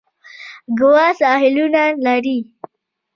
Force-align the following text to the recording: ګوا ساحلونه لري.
ګوا 0.79 1.07
ساحلونه 1.19 1.83
لري. 2.05 2.37